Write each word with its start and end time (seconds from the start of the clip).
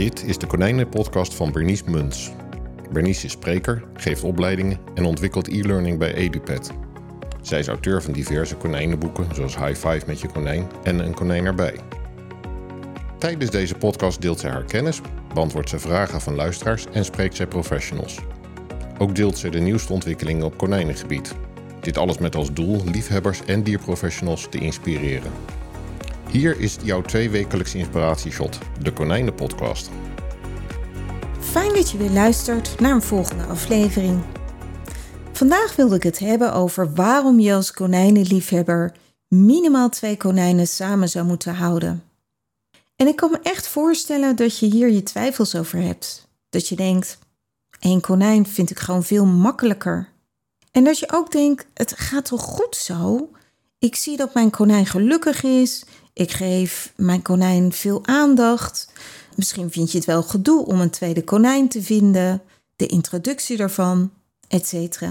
Dit 0.00 0.24
is 0.24 0.38
de 0.38 0.46
Konijnenpodcast 0.46 1.34
van 1.34 1.52
Bernice 1.52 1.82
Muns. 1.86 2.30
Bernice 2.92 3.26
is 3.26 3.32
spreker, 3.32 3.84
geeft 3.94 4.22
opleidingen 4.22 4.78
en 4.94 5.04
ontwikkelt 5.04 5.48
e-learning 5.48 5.98
bij 5.98 6.14
EduPet. 6.14 6.70
Zij 7.40 7.58
is 7.58 7.68
auteur 7.68 8.02
van 8.02 8.12
diverse 8.12 8.56
konijnenboeken 8.56 9.34
zoals 9.34 9.56
High 9.56 9.88
Five 9.88 10.02
met 10.06 10.20
je 10.20 10.28
konijn 10.28 10.66
en 10.82 10.98
Een 10.98 11.14
konijn 11.14 11.44
erbij. 11.44 11.74
Tijdens 13.18 13.50
deze 13.50 13.74
podcast 13.74 14.20
deelt 14.20 14.40
zij 14.40 14.50
haar 14.50 14.64
kennis, 14.64 15.00
beantwoordt 15.34 15.68
ze 15.68 15.78
vragen 15.78 16.20
van 16.20 16.34
luisteraars 16.34 16.86
en 16.92 17.04
spreekt 17.04 17.36
zij 17.36 17.46
professionals. 17.46 18.18
Ook 18.98 19.14
deelt 19.14 19.38
ze 19.38 19.48
de 19.48 19.60
nieuwste 19.60 19.92
ontwikkelingen 19.92 20.44
op 20.44 20.56
konijnengebied. 20.56 21.34
Dit 21.80 21.98
alles 21.98 22.18
met 22.18 22.36
als 22.36 22.52
doel 22.52 22.84
liefhebbers 22.84 23.44
en 23.44 23.62
dierprofessionals 23.62 24.46
te 24.50 24.58
inspireren. 24.58 25.32
Hier 26.30 26.60
is 26.60 26.76
jouw 26.82 27.02
tweewekelijkse 27.02 27.78
inspiratieshot, 27.78 28.58
de 28.80 28.92
Konijnenpodcast. 28.92 29.90
Fijn 31.40 31.74
dat 31.74 31.90
je 31.90 31.98
weer 31.98 32.10
luistert 32.10 32.80
naar 32.80 32.92
een 32.92 33.02
volgende 33.02 33.44
aflevering. 33.44 34.22
Vandaag 35.32 35.76
wilde 35.76 35.94
ik 35.94 36.02
het 36.02 36.18
hebben 36.18 36.52
over 36.52 36.94
waarom 36.94 37.40
je 37.40 37.54
als 37.54 37.72
konijnenliefhebber 37.72 38.92
minimaal 39.28 39.88
twee 39.88 40.16
konijnen 40.16 40.66
samen 40.66 41.08
zou 41.08 41.26
moeten 41.26 41.54
houden. 41.54 42.04
En 42.96 43.06
ik 43.06 43.16
kan 43.16 43.30
me 43.30 43.38
echt 43.42 43.68
voorstellen 43.68 44.36
dat 44.36 44.58
je 44.58 44.66
hier 44.66 44.90
je 44.90 45.02
twijfels 45.02 45.54
over 45.56 45.78
hebt. 45.78 46.28
Dat 46.50 46.68
je 46.68 46.76
denkt, 46.76 47.18
één 47.78 48.00
konijn 48.00 48.46
vind 48.46 48.70
ik 48.70 48.78
gewoon 48.78 49.04
veel 49.04 49.26
makkelijker. 49.26 50.08
En 50.70 50.84
dat 50.84 50.98
je 50.98 51.12
ook 51.12 51.30
denkt, 51.30 51.66
het 51.74 51.94
gaat 51.96 52.24
toch 52.24 52.42
goed 52.42 52.76
zo? 52.76 53.30
Ik 53.80 53.96
zie 53.96 54.16
dat 54.16 54.34
mijn 54.34 54.50
konijn 54.50 54.86
gelukkig 54.86 55.42
is. 55.42 55.84
Ik 56.12 56.30
geef 56.30 56.92
mijn 56.96 57.22
konijn 57.22 57.72
veel 57.72 58.06
aandacht. 58.06 58.92
Misschien 59.36 59.70
vind 59.70 59.92
je 59.92 59.98
het 59.98 60.06
wel 60.06 60.22
gedoe 60.22 60.66
om 60.66 60.80
een 60.80 60.90
tweede 60.90 61.24
konijn 61.24 61.68
te 61.68 61.82
vinden, 61.82 62.42
de 62.76 62.86
introductie 62.86 63.56
daarvan, 63.56 64.12
etc. 64.48 65.02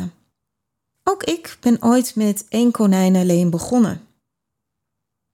Ook 1.03 1.23
ik 1.23 1.58
ben 1.59 1.84
ooit 1.84 2.16
met 2.16 2.45
één 2.50 2.72
konijn 2.72 3.16
alleen 3.16 3.50
begonnen. 3.50 4.08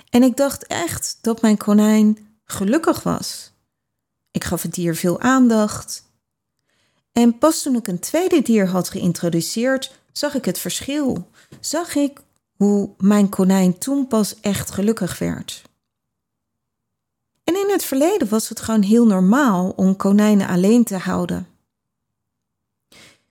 En 0.09 0.23
ik 0.23 0.37
dacht 0.37 0.67
echt 0.67 1.17
dat 1.21 1.41
mijn 1.41 1.57
konijn 1.57 2.17
gelukkig 2.45 3.03
was. 3.03 3.51
Ik 4.31 4.43
gaf 4.43 4.61
het 4.61 4.73
dier 4.73 4.95
veel 4.95 5.19
aandacht. 5.19 6.03
En 7.11 7.37
pas 7.37 7.61
toen 7.61 7.75
ik 7.75 7.87
een 7.87 7.99
tweede 7.99 8.41
dier 8.41 8.67
had 8.67 8.89
geïntroduceerd, 8.89 9.99
zag 10.11 10.35
ik 10.35 10.45
het 10.45 10.59
verschil. 10.59 11.29
Zag 11.59 11.95
ik 11.95 12.21
hoe 12.55 12.89
mijn 12.97 13.29
konijn 13.29 13.77
toen 13.77 14.07
pas 14.07 14.39
echt 14.39 14.71
gelukkig 14.71 15.19
werd. 15.19 15.61
En 17.43 17.55
in 17.55 17.69
het 17.69 17.83
verleden 17.83 18.29
was 18.29 18.49
het 18.49 18.59
gewoon 18.59 18.81
heel 18.81 19.05
normaal 19.05 19.73
om 19.75 19.95
konijnen 19.95 20.47
alleen 20.47 20.83
te 20.83 20.97
houden. 20.97 21.47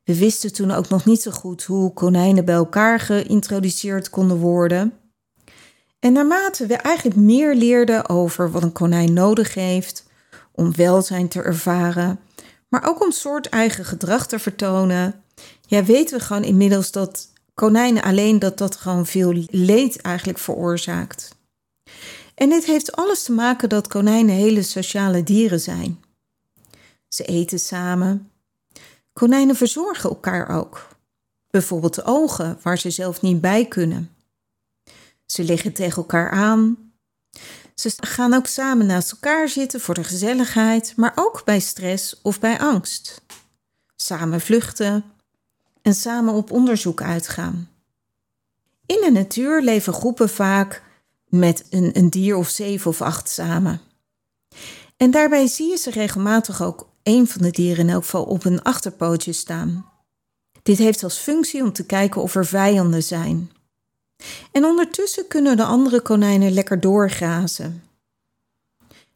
We 0.04 0.18
wisten 0.18 0.52
toen 0.52 0.70
ook 0.70 0.88
nog 0.88 1.04
niet 1.04 1.22
zo 1.22 1.30
goed 1.30 1.62
hoe 1.62 1.92
konijnen 1.92 2.44
bij 2.44 2.54
elkaar 2.54 3.00
geïntroduceerd 3.00 4.10
konden 4.10 4.36
worden. 4.36 4.92
En 5.98 6.12
naarmate 6.12 6.66
we 6.66 6.76
eigenlijk 6.76 7.16
meer 7.16 7.54
leerden 7.54 8.08
over 8.08 8.50
wat 8.50 8.62
een 8.62 8.72
konijn 8.72 9.12
nodig 9.12 9.54
heeft 9.54 10.06
om 10.52 10.74
welzijn 10.74 11.28
te 11.28 11.42
ervaren, 11.42 12.20
maar 12.68 12.88
ook 12.88 13.02
om 13.02 13.10
soort 13.10 13.48
eigen 13.48 13.84
gedrag 13.84 14.26
te 14.26 14.38
vertonen, 14.38 15.22
ja, 15.66 15.84
weten 15.84 16.18
we 16.18 16.24
gewoon 16.24 16.44
inmiddels 16.44 16.90
dat 16.90 17.28
konijnen 17.54 18.02
alleen 18.02 18.38
dat 18.38 18.58
dat 18.58 18.76
gewoon 18.76 19.06
veel 19.06 19.44
leed 19.50 20.00
eigenlijk 20.00 20.38
veroorzaakt. 20.38 21.34
En 22.34 22.48
dit 22.48 22.64
heeft 22.64 22.96
alles 22.96 23.22
te 23.22 23.32
maken 23.32 23.68
dat 23.68 23.88
konijnen 23.88 24.34
hele 24.34 24.62
sociale 24.62 25.22
dieren 25.22 25.60
zijn. 25.60 26.02
Ze 27.08 27.24
eten 27.24 27.58
samen. 27.58 28.30
Konijnen 29.12 29.56
verzorgen 29.56 30.10
elkaar 30.10 30.48
ook. 30.48 30.88
Bijvoorbeeld 31.50 31.94
de 31.94 32.04
ogen, 32.04 32.58
waar 32.62 32.78
ze 32.78 32.90
zelf 32.90 33.20
niet 33.20 33.40
bij 33.40 33.66
kunnen. 33.66 34.14
Ze 35.26 35.44
liggen 35.44 35.72
tegen 35.72 35.96
elkaar 35.96 36.30
aan. 36.30 36.92
Ze 37.74 37.92
gaan 37.96 38.34
ook 38.34 38.46
samen 38.46 38.86
naast 38.86 39.12
elkaar 39.12 39.48
zitten 39.48 39.80
voor 39.80 39.94
de 39.94 40.04
gezelligheid, 40.04 40.92
maar 40.96 41.12
ook 41.14 41.44
bij 41.44 41.60
stress 41.60 42.20
of 42.22 42.40
bij 42.40 42.58
angst. 42.60 43.22
Samen 43.96 44.40
vluchten 44.40 45.04
en 45.84 45.94
samen 45.94 46.34
op 46.34 46.50
onderzoek 46.50 47.02
uitgaan. 47.02 47.68
In 48.86 49.00
de 49.04 49.10
natuur 49.10 49.62
leven 49.62 49.92
groepen 49.92 50.28
vaak 50.28 50.82
met 51.26 51.66
een, 51.70 51.90
een 51.92 52.10
dier 52.10 52.36
of 52.36 52.48
zeven 52.48 52.90
of 52.90 53.02
acht 53.02 53.28
samen. 53.28 53.80
En 54.96 55.10
daarbij 55.10 55.46
zie 55.46 55.70
je 55.70 55.76
ze 55.76 55.90
regelmatig 55.90 56.62
ook 56.62 56.88
een 57.02 57.26
van 57.26 57.42
de 57.42 57.50
dieren 57.50 57.88
in 57.88 57.92
elk 57.92 58.02
geval 58.02 58.24
op 58.24 58.44
een 58.44 58.62
achterpootje 58.62 59.32
staan. 59.32 59.90
Dit 60.62 60.78
heeft 60.78 61.02
als 61.02 61.18
functie 61.18 61.62
om 61.62 61.72
te 61.72 61.86
kijken 61.86 62.22
of 62.22 62.34
er 62.34 62.46
vijanden 62.46 63.02
zijn. 63.02 63.50
En 64.52 64.64
ondertussen 64.64 65.28
kunnen 65.28 65.56
de 65.56 65.64
andere 65.64 66.00
konijnen 66.00 66.52
lekker 66.52 66.80
doorgrazen. 66.80 67.82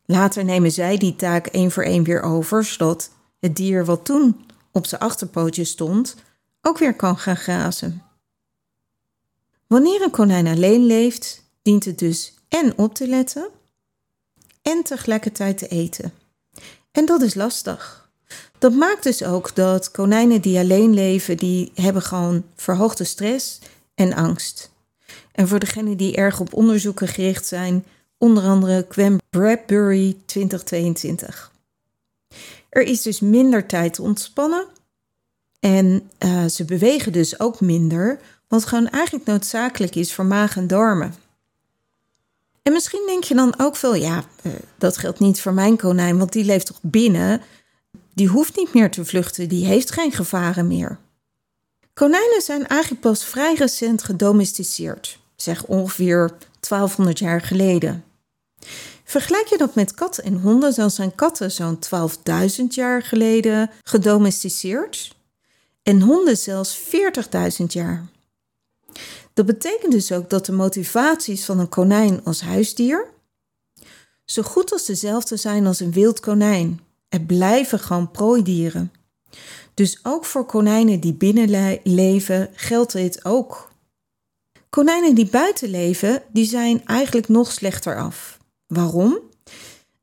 Later 0.05 0.45
nemen 0.45 0.73
zij 0.73 0.97
die 0.97 1.17
taak 1.17 1.47
één 1.47 1.71
voor 1.71 1.83
één 1.83 2.05
weer 2.05 2.23
over, 2.23 2.65
zodat 2.65 3.11
het 3.39 3.57
dier 3.57 3.85
wat 3.85 4.05
toen 4.05 4.47
op 4.73 4.87
zijn 4.87 5.01
achterpootje 5.01 5.65
stond, 5.65 6.17
ook 6.63 6.79
weer 6.79 6.95
kan 6.95 7.19
gaan 7.19 7.37
grazen. 7.37 8.03
Wanneer 9.67 10.03
een 10.03 10.11
konijn 10.11 10.47
alleen 10.47 10.87
leeft, 10.87 11.43
dient 11.63 11.85
het 11.85 11.99
dus 11.99 12.35
en 12.49 12.79
op 12.79 12.95
te 12.95 13.09
letten 13.09 13.49
en 14.63 14.83
tegelijkertijd 14.83 15.59
te 15.59 15.69
eten. 15.69 16.13
En 16.93 17.07
dat 17.07 17.23
is 17.23 17.35
lastig. 17.35 18.11
Dat 18.59 18.73
maakt 18.73 19.03
dus 19.03 19.25
ook 19.25 19.55
dat 19.55 19.91
konijnen 19.91 20.41
die 20.41 20.59
alleen 20.59 20.95
leven, 20.95 21.37
die 21.37 21.73
hebben 21.75 22.03
gewoon 22.03 22.45
verhoogde 22.57 23.05
stress 23.05 23.59
en 23.95 24.15
angst. 24.15 24.71
En 25.33 25.49
voor 25.49 25.59
degenen 25.59 25.97
die 25.97 26.17
erg 26.17 26.41
op 26.41 26.55
onderzoeken 26.55 27.09
gericht 27.09 27.47
zijn, 27.47 27.85
onder 28.19 28.43
andere 28.43 28.87
Quem 28.87 29.19
Bradbury 29.31 30.17
2022. 30.27 31.53
Er 32.69 32.83
is 32.83 33.03
dus 33.03 33.21
minder 33.21 33.67
tijd 33.67 33.95
te 33.95 34.03
ontspannen 34.03 34.67
en 35.61 36.11
uh, 36.25 36.45
ze 36.45 36.65
bewegen 36.65 37.13
dus 37.13 37.41
ook 37.41 37.61
minder, 37.61 38.21
wat 38.49 38.67
gewoon 38.67 38.89
eigenlijk 38.89 39.27
noodzakelijk 39.27 39.95
is 39.95 40.15
voor 40.15 40.27
maag 40.27 40.57
en 40.57 40.67
darmen. 40.67 41.15
En 42.63 42.73
misschien 42.73 43.05
denk 43.07 43.25
je 43.25 43.35
dan 43.35 43.55
ook 43.59 43.77
veel, 43.77 43.95
ja, 43.95 44.25
uh, 44.43 44.53
dat 44.79 44.97
geldt 44.97 45.19
niet 45.19 45.41
voor 45.41 45.53
mijn 45.53 45.77
konijn, 45.77 46.19
want 46.19 46.33
die 46.33 46.45
leeft 46.45 46.67
toch 46.67 46.79
binnen. 46.83 47.41
Die 48.15 48.29
hoeft 48.29 48.57
niet 48.57 48.75
meer 48.75 48.91
te 48.91 49.05
vluchten, 49.05 49.49
die 49.49 49.67
heeft 49.67 49.93
geen 49.93 50.13
gevaren 50.13 50.67
meer. 50.67 50.99
Konijnen 51.95 52.43
zijn 52.43 52.67
eigenlijk 52.67 53.01
pas 53.01 53.25
vrij 53.25 53.55
recent 53.55 54.03
gedomesticeerd, 54.03 55.19
zeg 55.37 55.65
ongeveer 55.65 56.33
1200 56.61 57.19
jaar 57.19 57.41
geleden. 57.41 58.05
Vergelijk 59.05 59.47
je 59.47 59.59
dat 59.59 59.75
met 59.75 59.95
katten 59.95 60.25
en 60.25 60.41
honden, 60.41 60.75
dan 60.75 60.91
zijn 60.91 61.15
katten 61.15 61.51
zo'n 61.51 61.79
12.000 62.59 62.65
jaar 62.69 63.03
geleden 63.03 63.71
gedomesticeerd 63.83 65.17
en 65.89 66.01
honden 66.01 66.37
zelfs 66.37 66.79
40.000 67.61 67.67
jaar. 67.67 68.07
Dat 69.35 69.47
betekent 69.47 69.93
dus 69.93 70.13
ook 70.13 70.31
dat 70.31 70.47
de 70.47 70.53
motivaties 70.53 71.45
van 71.45 71.59
een 71.59 71.69
konijn 71.69 72.25
als 72.25 72.41
huisdier 72.41 73.07
zo 74.25 74.43
goed 74.43 74.73
als 74.73 74.85
dezelfde 74.85 75.37
zijn 75.37 75.67
als 75.67 75.81
een 75.81 75.93
wild 75.93 76.21
konijn. 76.21 76.81
Er 77.09 77.21
blijven 77.21 77.79
gewoon 77.79 78.11
prooidieren. 78.11 78.93
Dus 79.75 80.01
ook 80.03 80.25
voor 80.25 80.45
konijnen 80.45 81.01
die 81.01 81.15
binnen 81.15 81.81
leven 81.83 82.51
geldt 82.55 82.93
dit 82.93 83.25
ook. 83.25 83.73
Konijnen 84.69 85.15
die 85.15 85.29
buiten 85.31 85.69
leven, 85.69 86.23
die 86.33 86.47
zijn 86.47 86.87
eigenlijk 86.87 87.29
nog 87.29 87.53
slechter 87.53 87.97
af. 87.97 88.39
Waarom? 88.67 89.19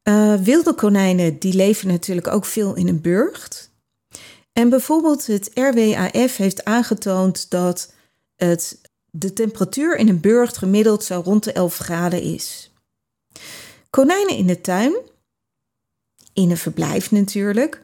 Uh, 0.04 0.36
wilde 0.36 0.74
konijnen 0.74 1.40
die 1.40 1.54
leven 1.54 1.88
natuurlijk 1.88 2.28
ook 2.28 2.46
veel 2.46 2.76
in 2.76 2.88
een 2.88 3.02
burcht. 3.02 3.74
En 4.57 4.69
bijvoorbeeld 4.69 5.25
het 5.25 5.52
RWAF 5.54 6.38
heeft 6.38 6.66
aangetoond 6.66 7.50
dat 7.50 7.94
het, 8.36 8.81
de 9.12 9.34
temperatuur 9.34 9.98
in 9.98 10.10
een 10.10 10.19
burcht 10.19 10.57
gemiddeld 10.57 11.04
zo 11.04 11.22
rond 11.25 11.44
de 11.44 11.52
11 11.52 11.78
graden 11.78 12.22
is. 12.22 12.72
Konijnen 13.90 14.36
in 14.36 14.48
de 14.48 14.62
tuin, 14.62 14.96
in 16.34 16.50
een 16.50 16.57
verblijf 16.57 17.12
natuurlijk, 17.12 17.81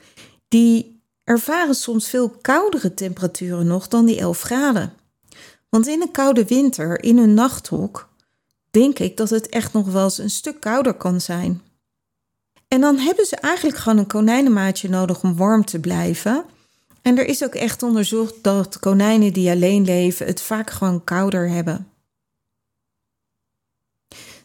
die 0.47 1.01
ervaren 1.23 1.75
soms 1.75 2.09
veel 2.09 2.29
koudere 2.29 2.93
temperaturen 2.93 3.67
nog 3.67 3.87
dan 3.87 4.05
die 4.05 4.19
11 4.19 4.41
graden. 4.41 4.93
Want 5.69 5.87
in 5.87 6.01
een 6.01 6.11
koude 6.11 6.45
winter, 6.45 7.03
in 7.03 7.17
een 7.17 7.33
nachthok, 7.33 8.09
denk 8.69 8.99
ik 8.99 9.17
dat 9.17 9.29
het 9.29 9.49
echt 9.49 9.73
nog 9.73 9.91
wel 9.91 10.03
eens 10.03 10.17
een 10.17 10.29
stuk 10.29 10.59
kouder 10.59 10.93
kan 10.93 11.21
zijn. 11.21 11.61
En 12.67 12.81
dan 12.81 12.97
hebben 12.97 13.25
ze 13.25 13.35
eigenlijk 13.35 13.77
gewoon 13.77 13.97
een 13.97 14.07
konijnenmaatje 14.07 14.89
nodig 14.89 15.23
om 15.23 15.35
warm 15.35 15.65
te 15.65 15.79
blijven. 15.79 16.45
En 17.01 17.17
er 17.17 17.25
is 17.25 17.43
ook 17.43 17.55
echt 17.55 17.83
onderzocht 17.83 18.43
dat 18.43 18.79
konijnen 18.79 19.33
die 19.33 19.49
alleen 19.49 19.85
leven 19.85 20.25
het 20.25 20.41
vaak 20.41 20.69
gewoon 20.69 21.03
kouder 21.03 21.49
hebben. 21.49 21.87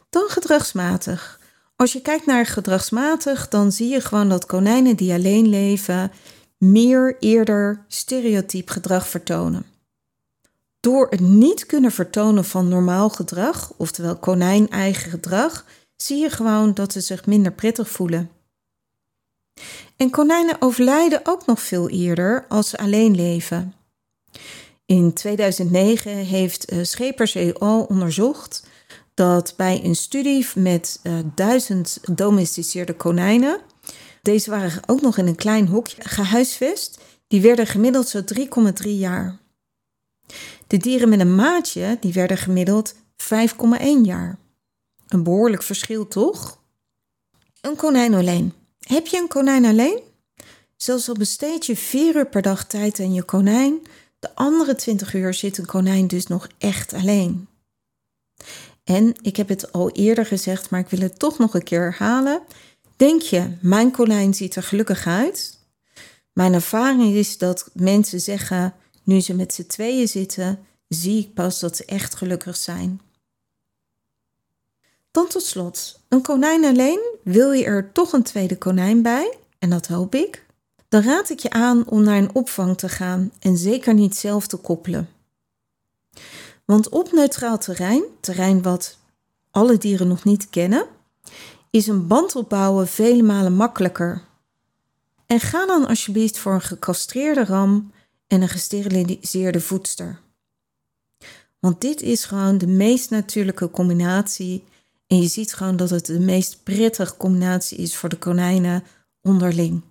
Dan 0.09 0.29
gedragsmatig. 0.29 1.39
Als 1.75 1.93
je 1.93 2.01
kijkt 2.01 2.25
naar 2.25 2.45
gedragsmatig, 2.45 3.47
dan 3.47 3.71
zie 3.71 3.89
je 3.89 4.01
gewoon 4.01 4.29
dat 4.29 4.45
konijnen 4.45 4.95
die 4.95 5.13
alleen 5.13 5.47
leven 5.47 6.11
meer 6.57 7.17
eerder 7.19 7.85
stereotyp 7.87 8.69
gedrag 8.69 9.07
vertonen. 9.07 9.65
Door 10.79 11.07
het 11.09 11.19
niet 11.19 11.65
kunnen 11.65 11.91
vertonen 11.91 12.45
van 12.45 12.67
normaal 12.67 13.09
gedrag, 13.09 13.73
oftewel 13.77 14.17
konijn-eigen 14.17 15.11
gedrag, 15.11 15.65
zie 15.95 16.17
je 16.17 16.29
gewoon 16.29 16.73
dat 16.73 16.91
ze 16.91 17.01
zich 17.01 17.25
minder 17.25 17.51
prettig 17.51 17.89
voelen. 17.89 18.29
En 19.97 20.09
konijnen 20.09 20.61
overlijden 20.61 21.19
ook 21.23 21.45
nog 21.45 21.61
veel 21.61 21.89
eerder 21.89 22.45
als 22.47 22.69
ze 22.69 22.77
alleen 22.77 23.15
leven. 23.15 23.73
In 24.85 25.13
2009 25.13 26.11
heeft 26.11 26.73
uh, 26.73 26.83
Schepers 26.83 27.53
al 27.53 27.83
onderzocht 27.83 28.67
dat 29.13 29.53
bij 29.57 29.83
een 29.83 29.95
studie 29.95 30.47
met 30.55 30.99
uh, 31.03 31.19
duizend 31.35 31.99
domesticeerde 32.11 32.93
konijnen, 32.95 33.61
deze 34.21 34.49
waren 34.49 34.81
ook 34.85 35.01
nog 35.01 35.17
in 35.17 35.27
een 35.27 35.35
klein 35.35 35.67
hokje 35.67 36.01
gehuisvest, 36.01 36.99
die 37.27 37.41
werden 37.41 37.67
gemiddeld 37.67 38.07
zo 38.07 38.21
3,3 38.83 38.89
jaar. 38.89 39.37
De 40.67 40.77
dieren 40.77 41.09
met 41.09 41.19
een 41.19 41.35
maatje, 41.35 41.97
die 41.99 42.13
werden 42.13 42.37
gemiddeld 42.37 42.95
5,1 42.95 42.99
jaar. 44.03 44.37
Een 45.07 45.23
behoorlijk 45.23 45.63
verschil, 45.63 46.07
toch? 46.07 46.61
Een 47.61 47.75
konijn 47.75 48.13
alleen. 48.13 48.53
Heb 48.87 49.07
je 49.07 49.17
een 49.17 49.27
konijn 49.27 49.65
alleen? 49.65 49.99
Zelfs 50.75 51.09
al 51.09 51.15
besteed 51.15 51.65
je 51.65 51.75
4 51.75 52.15
uur 52.15 52.27
per 52.27 52.41
dag 52.41 52.65
tijd 52.65 52.99
aan 52.99 53.13
je 53.13 53.23
konijn, 53.23 53.79
de 54.19 54.35
andere 54.35 54.75
20 54.75 55.13
uur 55.13 55.33
zit 55.33 55.57
een 55.57 55.65
konijn 55.65 56.07
dus 56.07 56.27
nog 56.27 56.47
echt 56.57 56.93
alleen. 56.93 57.47
En 58.83 59.15
ik 59.21 59.35
heb 59.35 59.47
het 59.47 59.71
al 59.71 59.89
eerder 59.91 60.25
gezegd, 60.25 60.69
maar 60.69 60.79
ik 60.79 60.89
wil 60.89 60.99
het 60.99 61.19
toch 61.19 61.37
nog 61.37 61.53
een 61.53 61.63
keer 61.63 61.81
herhalen. 61.81 62.41
Denk 62.95 63.21
je, 63.21 63.57
mijn 63.61 63.91
konijn 63.91 64.33
ziet 64.33 64.55
er 64.55 64.63
gelukkig 64.63 65.07
uit? 65.07 65.59
Mijn 66.33 66.53
ervaring 66.53 67.13
is 67.13 67.37
dat 67.37 67.69
mensen 67.73 68.19
zeggen, 68.19 68.73
nu 69.03 69.21
ze 69.21 69.33
met 69.33 69.53
z'n 69.53 69.65
tweeën 69.65 70.07
zitten, 70.07 70.59
zie 70.87 71.19
ik 71.19 71.33
pas 71.33 71.59
dat 71.59 71.77
ze 71.77 71.85
echt 71.85 72.15
gelukkig 72.15 72.57
zijn. 72.57 73.01
Dan 75.17 75.27
tot 75.27 75.43
slot, 75.43 75.99
een 76.09 76.21
konijn 76.21 76.65
alleen, 76.65 77.15
wil 77.23 77.51
je 77.51 77.63
er 77.63 77.91
toch 77.91 78.13
een 78.13 78.23
tweede 78.23 78.57
konijn 78.57 79.01
bij, 79.01 79.37
en 79.59 79.69
dat 79.69 79.87
hoop 79.87 80.15
ik, 80.15 80.45
dan 80.87 81.01
raad 81.01 81.29
ik 81.29 81.39
je 81.39 81.49
aan 81.49 81.87
om 81.87 82.03
naar 82.03 82.17
een 82.17 82.35
opvang 82.35 82.77
te 82.77 82.89
gaan 82.89 83.31
en 83.39 83.57
zeker 83.57 83.93
niet 83.93 84.15
zelf 84.15 84.47
te 84.47 84.57
koppelen. 84.57 85.09
Want 86.65 86.89
op 86.89 87.11
neutraal 87.11 87.57
terrein, 87.57 88.03
terrein 88.19 88.61
wat 88.61 88.97
alle 89.51 89.77
dieren 89.77 90.07
nog 90.07 90.23
niet 90.23 90.49
kennen, 90.49 90.85
is 91.69 91.87
een 91.87 92.07
band 92.07 92.35
opbouwen 92.35 92.87
vele 92.87 93.23
malen 93.23 93.53
makkelijker. 93.53 94.23
En 95.25 95.39
ga 95.39 95.65
dan 95.65 95.87
alsjeblieft 95.87 96.37
voor 96.37 96.53
een 96.53 96.61
gecastreerde 96.61 97.45
ram 97.45 97.91
en 98.27 98.41
een 98.41 98.49
gesteriliseerde 98.49 99.61
voedster. 99.61 100.19
Want 101.59 101.81
dit 101.81 102.01
is 102.01 102.25
gewoon 102.25 102.57
de 102.57 102.67
meest 102.67 103.09
natuurlijke 103.09 103.69
combinatie. 103.69 104.63
En 105.07 105.21
je 105.21 105.27
ziet 105.27 105.53
gewoon 105.53 105.75
dat 105.75 105.89
het 105.89 106.05
de 106.05 106.19
meest 106.19 106.63
prettige 106.63 107.17
combinatie 107.17 107.77
is 107.77 107.95
voor 107.95 108.09
de 108.09 108.17
konijnen 108.17 108.83
onderling. 109.21 109.81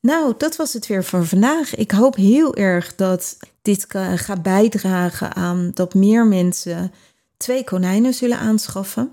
Nou, 0.00 0.34
dat 0.38 0.56
was 0.56 0.72
het 0.72 0.86
weer 0.86 1.04
voor 1.04 1.26
vandaag. 1.26 1.74
Ik 1.74 1.90
hoop 1.90 2.16
heel 2.16 2.54
erg 2.54 2.94
dat 2.94 3.36
dit 3.62 3.86
gaat 4.14 4.42
bijdragen 4.42 5.34
aan 5.34 5.70
dat 5.74 5.94
meer 5.94 6.26
mensen 6.26 6.92
twee 7.36 7.64
konijnen 7.64 8.14
zullen 8.14 8.38
aanschaffen. 8.38 9.12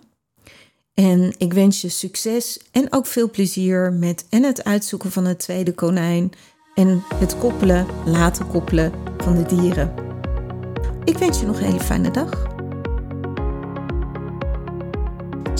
En 0.93 1.33
ik 1.37 1.53
wens 1.53 1.81
je 1.81 1.89
succes 1.89 2.59
en 2.71 2.93
ook 2.93 3.05
veel 3.05 3.29
plezier 3.29 3.93
met 3.93 4.25
en 4.29 4.43
het 4.43 4.63
uitzoeken 4.63 5.11
van 5.11 5.25
het 5.25 5.39
tweede 5.39 5.73
konijn 5.73 6.31
en 6.75 7.03
het 7.15 7.37
koppelen, 7.37 7.87
laten 8.05 8.47
koppelen 8.47 8.93
van 9.17 9.35
de 9.35 9.55
dieren. 9.55 9.93
Ik 11.03 11.17
wens 11.17 11.39
je 11.39 11.45
nog 11.45 11.57
een 11.57 11.65
hele 11.65 11.79
fijne 11.79 12.11
dag. 12.11 12.52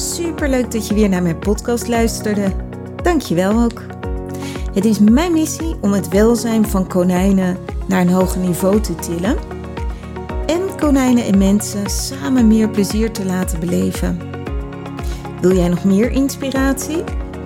Super 0.04 0.50
leuk 0.50 0.72
dat 0.72 0.88
je 0.88 0.94
weer 0.94 1.10
naar 1.10 1.22
mijn 1.22 1.40
podcast 1.40 1.88
luisterde. 1.88 2.52
Dank 3.04 3.22
je 3.22 3.36
wel 3.36 3.64
ook. 3.64 3.82
Het 4.74 4.86
is 4.86 5.00
mijn 5.00 5.32
missie 5.32 5.76
om 5.82 5.92
het 5.94 6.08
welzijn 6.08 6.68
van 6.68 6.88
konijnen 6.88 7.58
naar 7.88 8.02
een 8.02 8.10
hoger 8.10 8.40
niveau 8.40 8.80
te 8.80 8.96
tillen 8.96 9.38
en 10.46 10.62
konijnen 10.80 11.26
en 11.26 11.38
mensen 11.38 11.90
samen 11.90 12.48
meer 12.48 12.70
plezier 12.70 13.12
te 13.12 13.26
laten 13.26 13.60
beleven. 13.60 14.20
Wil 15.42 15.56
jij 15.56 15.68
nog 15.68 15.84
meer 15.84 16.12
inspiratie? 16.12 17.04